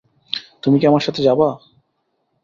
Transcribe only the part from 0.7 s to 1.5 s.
কি আমার সাথে যাবা?